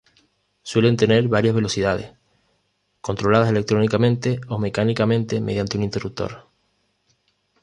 [0.63, 2.11] Suelen tener varias velocidades,
[3.01, 6.49] controladas electrónicamente o mecánicamente mediante un interruptor.